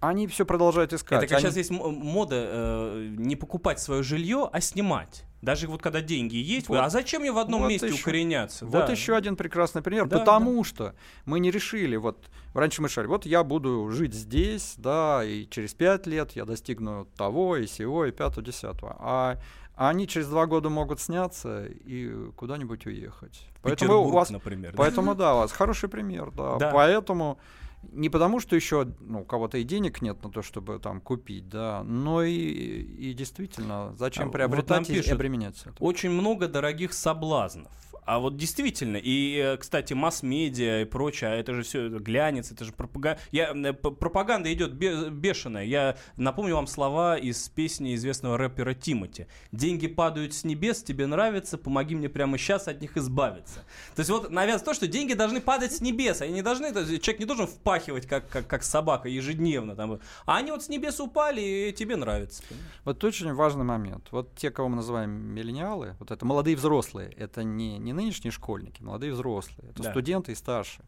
они 0.00 0.26
все 0.26 0.46
продолжают 0.46 0.92
искать. 0.92 1.18
Это 1.18 1.26
как 1.28 1.38
они... 1.38 1.46
сейчас 1.46 1.56
есть 1.56 1.70
мода 1.70 2.36
э, 2.36 3.14
не 3.18 3.36
покупать 3.36 3.80
свое 3.80 4.02
жилье, 4.02 4.48
а 4.50 4.60
снимать. 4.60 5.24
Даже 5.42 5.68
вот 5.68 5.80
когда 5.80 6.02
деньги 6.02 6.36
есть, 6.36 6.68
вот, 6.68 6.78
а 6.78 6.90
зачем 6.90 7.22
мне 7.22 7.32
в 7.32 7.38
одном 7.38 7.62
вот 7.62 7.68
месте 7.68 7.86
еще, 7.86 8.02
укореняться? 8.02 8.66
Вот 8.66 8.86
да. 8.86 8.92
еще 8.92 9.16
один 9.16 9.36
прекрасный 9.36 9.80
пример, 9.80 10.06
да, 10.06 10.18
потому 10.18 10.62
да. 10.62 10.68
что 10.68 10.94
мы 11.24 11.40
не 11.40 11.50
решили, 11.50 11.96
вот 11.96 12.28
раньше 12.52 12.82
мы 12.82 12.88
решали, 12.88 13.06
вот 13.06 13.24
я 13.24 13.42
буду 13.42 13.90
жить 13.90 14.12
здесь, 14.12 14.74
да, 14.76 15.22
и 15.24 15.46
через 15.48 15.72
пять 15.72 16.06
лет 16.06 16.32
я 16.32 16.44
достигну 16.44 17.06
того 17.16 17.56
и 17.56 17.66
сего, 17.66 18.04
и 18.04 18.10
пятого, 18.10 18.44
десятого. 18.44 18.96
А 19.00 19.38
а 19.80 19.88
они 19.88 20.06
через 20.06 20.28
два 20.28 20.44
года 20.44 20.68
могут 20.68 21.00
сняться 21.00 21.64
и 21.64 22.30
куда-нибудь 22.36 22.84
уехать. 22.84 23.46
Поэтому 23.62 24.02
у 24.02 24.10
вас, 24.10 24.28
например. 24.28 24.74
Поэтому 24.76 25.14
да, 25.14 25.34
у 25.34 25.38
вас 25.38 25.52
хороший 25.52 25.88
пример, 25.88 26.30
да. 26.32 26.56
да. 26.58 26.70
Поэтому 26.70 27.38
не 27.84 28.10
потому, 28.10 28.40
что 28.40 28.56
еще 28.56 28.92
ну, 29.00 29.22
у 29.22 29.24
кого-то 29.24 29.56
и 29.56 29.64
денег 29.64 30.02
нет 30.02 30.22
на 30.22 30.30
то, 30.30 30.42
чтобы 30.42 30.78
там 30.80 31.00
купить, 31.00 31.48
да, 31.48 31.82
но 31.82 32.22
и, 32.22 32.34
и 32.34 33.14
действительно, 33.14 33.94
зачем 33.96 34.28
а 34.28 34.32
приобретать 34.32 34.86
вот 34.86 34.98
и 34.98 35.10
обременяться? 35.10 35.72
Очень 35.78 36.10
много 36.10 36.46
дорогих 36.46 36.92
соблазнов. 36.92 37.72
А 38.10 38.18
вот 38.18 38.36
действительно, 38.36 38.96
и, 38.96 39.36
э, 39.36 39.56
кстати, 39.56 39.92
масс-медиа 39.92 40.82
и 40.82 40.84
прочее, 40.84 41.30
а 41.30 41.34
это 41.34 41.54
же 41.54 41.62
все 41.62 41.88
глянец, 41.88 42.50
это 42.50 42.64
же 42.64 42.72
пропаганда. 42.72 43.20
Я, 43.30 43.52
э, 43.54 43.72
пропаганда 43.72 44.52
идет 44.52 44.72
бешеная. 44.72 45.64
Я 45.64 45.96
напомню 46.16 46.56
вам 46.56 46.66
слова 46.66 47.16
из 47.16 47.48
песни 47.48 47.94
известного 47.94 48.36
рэпера 48.36 48.74
Тимати. 48.74 49.28
«Деньги 49.52 49.86
падают 49.86 50.34
с 50.34 50.42
небес, 50.42 50.82
тебе 50.82 51.06
нравится, 51.06 51.56
помоги 51.56 51.94
мне 51.94 52.08
прямо 52.08 52.36
сейчас 52.36 52.66
от 52.66 52.80
них 52.80 52.96
избавиться». 52.96 53.60
То 53.94 54.00
есть 54.00 54.10
вот 54.10 54.28
навязывается 54.28 54.64
то, 54.64 54.74
что 54.74 54.88
деньги 54.88 55.14
должны 55.14 55.40
падать 55.40 55.72
с 55.72 55.80
небес, 55.80 56.20
они 56.20 56.32
не 56.32 56.42
должны, 56.42 56.72
человек 56.72 57.20
не 57.20 57.26
должен 57.26 57.46
впахивать, 57.46 58.08
как, 58.08 58.28
как, 58.28 58.44
как 58.48 58.64
собака, 58.64 59.08
ежедневно. 59.08 59.76
Там, 59.76 60.00
а 60.26 60.36
они 60.36 60.50
вот 60.50 60.64
с 60.64 60.68
небес 60.68 60.98
упали, 60.98 61.40
и 61.42 61.72
тебе 61.72 61.94
нравится. 61.94 62.42
Понимаешь? 62.48 62.72
Вот 62.84 63.04
очень 63.04 63.32
важный 63.34 63.64
момент. 63.64 64.08
Вот 64.10 64.34
те, 64.34 64.50
кого 64.50 64.68
мы 64.68 64.76
называем 64.76 65.12
миллениалы, 65.12 65.94
вот 66.00 66.10
это 66.10 66.26
молодые 66.26 66.56
взрослые, 66.56 67.12
это 67.12 67.44
не, 67.44 67.78
не 67.78 67.92
нынешние 68.00 68.32
школьники, 68.32 68.82
молодые 68.82 69.12
взрослые, 69.12 69.70
это 69.70 69.82
да. 69.82 69.90
студенты 69.90 70.32
и 70.32 70.34
старшие. 70.34 70.84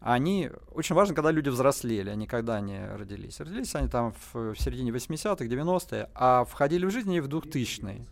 Они, 0.00 0.50
очень 0.74 0.94
важно, 0.94 1.14
когда 1.14 1.32
люди 1.32 1.48
взрослели, 1.48 2.10
они 2.10 2.26
когда 2.26 2.56
они 2.56 2.78
родились. 2.78 3.40
Родились 3.40 3.74
они 3.74 3.88
там 3.88 4.12
в, 4.12 4.54
в 4.54 4.60
середине 4.60 4.92
80-х, 4.92 5.44
90-е, 5.44 6.08
а 6.14 6.44
входили 6.44 6.86
в 6.86 6.90
жизнь 6.90 7.08
они 7.08 7.20
в 7.20 7.26
2000-е. 7.26 8.06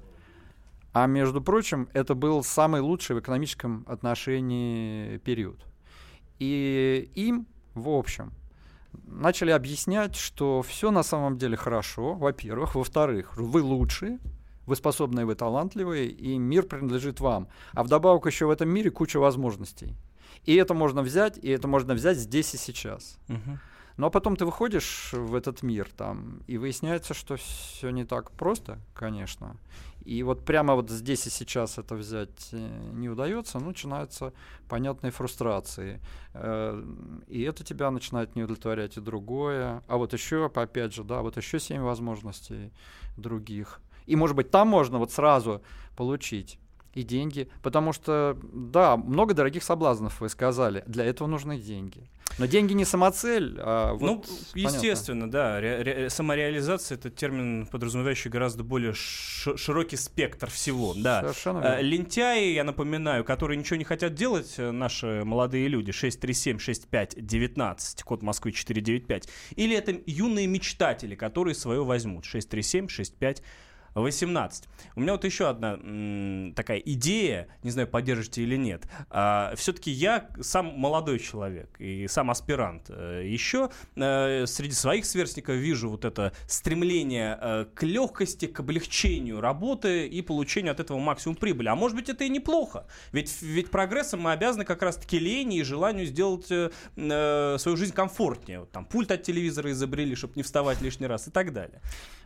А 0.92 1.06
между 1.06 1.40
прочим, 1.42 1.88
это 1.92 2.14
был 2.14 2.42
самый 2.42 2.80
лучший 2.80 3.16
в 3.16 3.20
экономическом 3.20 3.84
отношении 3.86 5.18
период. 5.18 5.58
И 6.38 7.10
им, 7.14 7.46
в 7.74 7.88
общем, 7.90 8.32
начали 9.06 9.50
объяснять, 9.50 10.16
что 10.16 10.62
все 10.62 10.90
на 10.90 11.02
самом 11.02 11.38
деле 11.38 11.56
хорошо, 11.56 12.14
во-первых. 12.14 12.74
Во-вторых, 12.74 13.36
вы 13.36 13.62
лучшие, 13.62 14.18
вы 14.66 14.76
способные, 14.76 15.26
вы 15.26 15.34
талантливые, 15.34 16.08
и 16.08 16.38
мир 16.38 16.64
принадлежит 16.64 17.20
вам. 17.20 17.48
А 17.72 17.82
вдобавок 17.82 18.26
еще 18.26 18.46
в 18.46 18.50
этом 18.50 18.68
мире 18.68 18.90
куча 18.90 19.18
возможностей. 19.18 19.94
И 20.44 20.54
это 20.54 20.74
можно 20.74 21.02
взять, 21.02 21.38
и 21.38 21.48
это 21.48 21.68
можно 21.68 21.94
взять 21.94 22.18
здесь 22.18 22.54
и 22.54 22.58
сейчас. 22.58 23.18
Uh-huh. 23.28 23.58
Ну 23.96 24.06
а 24.06 24.10
потом 24.10 24.36
ты 24.36 24.44
выходишь 24.44 25.10
в 25.12 25.34
этот 25.34 25.62
мир 25.62 25.88
там, 25.96 26.42
и 26.46 26.58
выясняется, 26.58 27.14
что 27.14 27.36
все 27.36 27.90
не 27.90 28.04
так 28.04 28.30
просто, 28.30 28.78
конечно. 28.94 29.56
И 30.04 30.22
вот 30.22 30.44
прямо 30.44 30.74
вот 30.74 30.88
здесь 30.88 31.26
и 31.26 31.30
сейчас 31.30 31.78
это 31.78 31.96
взять 31.96 32.50
э, 32.52 32.90
не 32.92 33.08
удается, 33.08 33.58
ну, 33.58 33.68
начинаются 33.68 34.32
понятные 34.68 35.10
фрустрации. 35.10 36.00
Э, 36.32 36.80
и 37.26 37.42
это 37.42 37.64
тебя 37.64 37.90
начинает 37.90 38.36
не 38.36 38.44
удовлетворять 38.44 38.96
и 38.98 39.00
другое. 39.00 39.82
А 39.88 39.96
вот 39.96 40.12
еще, 40.12 40.46
опять 40.54 40.94
же, 40.94 41.02
да, 41.02 41.22
вот 41.22 41.36
еще 41.36 41.58
семь 41.58 41.80
возможностей 41.80 42.72
других. 43.16 43.80
И, 44.06 44.16
может 44.16 44.36
быть, 44.36 44.50
там 44.50 44.68
можно 44.68 44.98
вот 44.98 45.12
сразу 45.12 45.62
получить 45.96 46.58
и 46.94 47.02
деньги. 47.02 47.48
Потому 47.62 47.92
что, 47.92 48.38
да, 48.52 48.96
много 48.96 49.34
дорогих 49.34 49.62
соблазнов 49.62 50.20
вы 50.20 50.28
сказали. 50.30 50.82
Для 50.86 51.04
этого 51.04 51.28
нужны 51.28 51.58
деньги. 51.58 52.08
Но 52.38 52.46
деньги 52.46 52.72
не 52.74 52.84
самоцель, 52.84 53.56
а 53.60 53.92
вот, 53.94 54.00
Ну, 54.02 54.24
естественно, 54.54 55.30
да. 55.30 55.58
Ре- 55.60 55.82
ре- 55.82 56.10
самореализация— 56.10 56.98
это 57.00 57.08
термин, 57.08 57.66
подразумевающий 57.66 58.30
гораздо 58.30 58.62
более 58.64 58.92
широкий 58.94 59.96
спектр 59.96 60.50
всего. 60.50 60.92
Да. 60.96 61.20
Совершенно 61.20 61.60
верно. 61.60 61.80
Лентяи, 61.80 62.52
я 62.52 62.64
напоминаю, 62.64 63.24
которые 63.24 63.56
ничего 63.56 63.76
не 63.76 63.84
хотят 63.84 64.14
делать, 64.14 64.54
э, 64.58 64.70
наши 64.70 65.22
молодые 65.24 65.68
люди, 65.68 65.92
637-65-19, 65.92 68.02
код 68.04 68.22
Москвы 68.22 68.52
495. 68.52 69.28
Или 69.56 69.76
это 69.76 69.94
юные 70.06 70.46
мечтатели, 70.46 71.14
которые 71.14 71.54
свое 71.54 71.84
возьмут, 71.84 72.24
637-65 72.24 73.42
18. 74.02 74.68
У 74.94 75.00
меня 75.00 75.12
вот 75.12 75.24
еще 75.24 75.48
одна 75.48 75.74
м, 75.74 76.52
такая 76.54 76.78
идея, 76.78 77.48
не 77.62 77.70
знаю, 77.70 77.88
поддержите 77.88 78.42
или 78.42 78.56
нет. 78.56 78.84
А, 79.10 79.54
все-таки 79.56 79.90
я 79.90 80.28
сам 80.40 80.66
молодой 80.76 81.18
человек 81.18 81.74
и 81.78 82.06
сам 82.08 82.30
аспирант. 82.30 82.86
Э, 82.88 83.22
еще 83.24 83.70
а, 83.96 84.44
среди 84.46 84.74
своих 84.74 85.06
сверстников 85.06 85.56
вижу 85.56 85.90
вот 85.90 86.04
это 86.04 86.32
стремление 86.46 87.38
а, 87.40 87.64
к 87.64 87.82
легкости, 87.82 88.46
к 88.46 88.60
облегчению 88.60 89.40
работы 89.40 90.06
и 90.06 90.22
получению 90.22 90.72
от 90.72 90.80
этого 90.80 90.98
максимум 90.98 91.36
прибыли. 91.36 91.68
А 91.68 91.74
может 91.74 91.96
быть 91.96 92.08
это 92.08 92.24
и 92.24 92.28
неплохо. 92.28 92.86
Ведь, 93.12 93.40
ведь 93.42 93.70
прогрессом 93.70 94.20
мы 94.20 94.32
обязаны 94.32 94.64
как 94.64 94.82
раз-таки 94.82 95.18
лени 95.18 95.58
и 95.58 95.62
желанию 95.62 96.06
сделать 96.06 96.50
э, 96.50 96.70
свою 97.58 97.76
жизнь 97.76 97.94
комфортнее. 97.94 98.60
Вот, 98.60 98.70
там 98.70 98.84
пульт 98.84 99.10
от 99.10 99.22
телевизора 99.22 99.70
изобрели, 99.72 100.14
чтобы 100.14 100.34
не 100.36 100.42
вставать 100.42 100.80
лишний 100.82 101.06
раз 101.06 101.28
и 101.28 101.30
так 101.30 101.52
далее. 101.52 101.80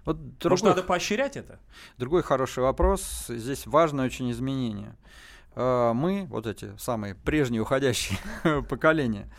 Вот 0.04 0.38
другой, 0.38 0.50
Может, 0.50 0.64
надо 0.64 0.82
поощрять 0.82 1.36
это? 1.36 1.59
Другой 1.98 2.22
хороший 2.22 2.62
вопрос. 2.62 3.26
Здесь 3.28 3.66
важное 3.66 4.06
очень 4.06 4.30
изменение. 4.30 4.96
А, 5.54 5.92
мы, 5.92 6.26
вот 6.30 6.46
эти 6.46 6.76
самые 6.78 7.14
прежние 7.14 7.62
уходящие 7.62 8.18
поколения, 8.68 9.30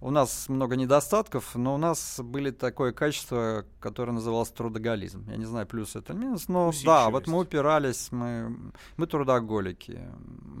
у 0.00 0.10
нас 0.10 0.48
много 0.48 0.76
недостатков, 0.76 1.54
но 1.54 1.74
у 1.74 1.78
нас 1.78 2.20
были 2.22 2.50
такое 2.50 2.92
качество, 2.92 3.64
которое 3.80 4.12
называлось 4.12 4.50
трудоголизм. 4.50 5.24
Я 5.28 5.36
не 5.36 5.46
знаю, 5.46 5.66
плюс 5.66 5.96
это 5.96 6.12
или 6.12 6.20
минус, 6.20 6.48
но 6.48 6.70
да, 6.84 7.08
вот 7.08 7.26
мы 7.26 7.38
упирались, 7.40 8.12
мы, 8.12 8.72
мы 8.96 9.06
трудоголики. 9.06 10.00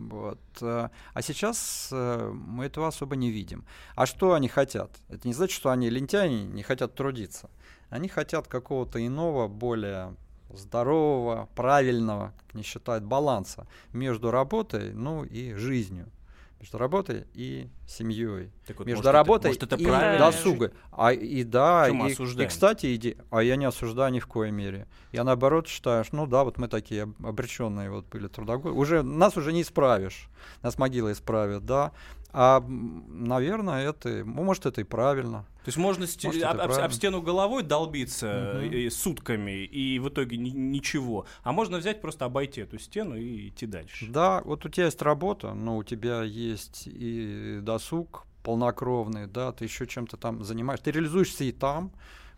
Вот. 0.08 0.40
А 0.62 0.90
сейчас 1.20 1.90
э, 1.92 2.30
мы 2.32 2.64
этого 2.64 2.88
особо 2.88 3.14
не 3.16 3.30
видим. 3.30 3.66
А 3.94 4.06
что 4.06 4.32
они 4.32 4.48
хотят? 4.48 4.90
Это 5.08 5.28
не 5.28 5.34
значит, 5.34 5.54
что 5.54 5.70
они 5.70 5.90
лентяи, 5.90 6.44
не 6.44 6.62
хотят 6.62 6.94
трудиться. 6.94 7.50
Они 7.90 8.08
хотят 8.08 8.48
какого-то 8.48 9.04
иного, 9.06 9.48
более 9.48 10.16
здорового, 10.50 11.48
правильного, 11.54 12.32
как 12.38 12.54
они 12.54 12.62
считают, 12.62 13.04
баланса 13.04 13.66
между 13.92 14.30
работой, 14.30 14.92
ну 14.92 15.24
и 15.24 15.54
жизнью. 15.54 16.10
Между 16.58 16.78
работой 16.78 17.26
и 17.34 17.68
семьей. 17.86 18.50
Так 18.66 18.78
вот, 18.78 18.86
между 18.86 19.02
может, 19.02 19.12
работой 19.12 19.52
это, 19.52 19.66
может, 19.76 19.90
это 19.90 20.14
и 20.14 20.18
досугой. 20.18 20.70
А, 20.90 21.12
и 21.12 21.44
да, 21.44 21.86
и, 21.88 22.12
и, 22.12 22.46
кстати, 22.46 22.94
иди, 22.94 23.18
а 23.30 23.42
я 23.42 23.56
не 23.56 23.66
осуждаю 23.66 24.10
ни 24.10 24.20
в 24.20 24.26
коей 24.26 24.52
мере. 24.52 24.88
Я 25.12 25.24
наоборот 25.24 25.68
считаю, 25.68 26.02
что, 26.04 26.16
ну 26.16 26.26
да, 26.26 26.44
вот 26.44 26.56
мы 26.56 26.68
такие 26.68 27.12
обреченные 27.22 27.90
вот 27.90 28.06
были 28.06 28.26
трудоголики. 28.28 28.78
Уже, 28.78 29.02
нас 29.02 29.36
уже 29.36 29.52
не 29.52 29.62
исправишь. 29.62 30.30
Нас 30.62 30.78
могила 30.78 31.12
исправит, 31.12 31.66
да. 31.66 31.92
А, 32.38 32.62
наверное, 32.68 33.88
это, 33.88 34.22
может, 34.26 34.66
это 34.66 34.82
и 34.82 34.84
правильно. 34.84 35.46
То 35.64 35.68
есть 35.68 35.78
можно 35.78 36.02
может, 36.02 36.20
ст- 36.20 36.44
об, 36.44 36.70
об, 36.70 36.92
стену 36.92 37.22
головой 37.22 37.62
долбиться 37.62 38.56
угу. 38.56 38.66
и, 38.66 38.90
сутками, 38.90 39.64
и 39.64 39.98
в 39.98 40.10
итоге 40.10 40.36
ни- 40.36 40.50
ничего. 40.50 41.24
А 41.42 41.52
можно 41.52 41.78
взять, 41.78 42.02
просто 42.02 42.26
обойти 42.26 42.60
эту 42.60 42.78
стену 42.78 43.16
и 43.16 43.48
идти 43.48 43.64
дальше. 43.64 44.08
Да, 44.10 44.42
вот 44.44 44.66
у 44.66 44.68
тебя 44.68 44.84
есть 44.84 45.00
работа, 45.00 45.54
но 45.54 45.78
у 45.78 45.82
тебя 45.82 46.24
есть 46.24 46.82
и 46.86 47.60
досуг 47.62 48.26
полнокровный, 48.42 49.26
да, 49.26 49.52
ты 49.52 49.64
еще 49.64 49.86
чем-то 49.86 50.18
там 50.18 50.44
занимаешься. 50.44 50.84
Ты 50.84 50.90
реализуешься 50.90 51.42
и 51.44 51.52
там, 51.52 51.90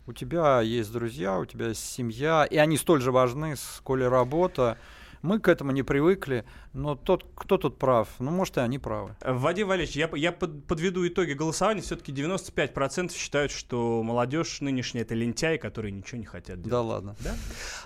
у 0.07 0.13
тебя 0.13 0.61
есть 0.61 0.93
друзья, 0.93 1.39
у 1.39 1.45
тебя 1.45 1.67
есть 1.67 1.83
семья, 1.83 2.45
и 2.45 2.55
они 2.55 2.77
столь 2.77 3.01
же 3.01 3.11
важны, 3.11 3.57
сколь 3.57 4.03
и 4.03 4.07
работа. 4.07 4.77
Мы 5.21 5.39
к 5.39 5.47
этому 5.47 5.71
не 5.71 5.83
привыкли, 5.83 6.45
но 6.73 6.95
тот, 6.95 7.25
кто 7.35 7.57
тут 7.57 7.77
прав? 7.77 8.07
Ну, 8.19 8.31
может, 8.31 8.57
и 8.57 8.61
они 8.61 8.79
правы. 8.79 9.15
Вадим 9.25 9.67
Валерьевич, 9.67 9.95
я, 9.95 10.09
я 10.15 10.31
под, 10.31 10.65
подведу 10.65 11.05
итоги 11.07 11.33
голосования. 11.33 11.81
Все-таки 11.81 12.11
95% 12.11 13.13
считают, 13.13 13.51
что 13.51 14.01
молодежь 14.03 14.61
нынешняя 14.61 15.03
это 15.03 15.15
лентяи, 15.15 15.57
которые 15.57 15.91
ничего 15.91 16.19
не 16.19 16.25
хотят 16.25 16.61
делать. 16.61 16.69
Да 16.69 16.81
ладно. 16.81 17.15
Да? 17.19 17.35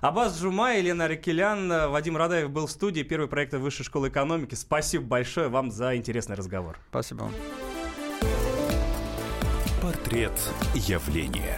Абаз 0.01 0.39
Жума, 0.39 0.73
Елена 0.73 1.07
Ракелян, 1.07 1.89
Вадим 1.89 2.17
Радаев 2.17 2.49
был 2.51 2.67
в 2.67 2.71
студии. 2.71 3.01
Первый 3.01 3.27
проект 3.27 3.53
Высшей 3.53 3.85
школы 3.85 4.09
экономики. 4.09 4.55
Спасибо 4.55 5.05
большое 5.05 5.47
вам 5.47 5.71
за 5.71 5.95
интересный 5.95 6.35
разговор. 6.35 6.77
Спасибо 6.89 7.23
вам. 7.23 7.33
Портрет 9.81 10.31
явления. 10.75 11.57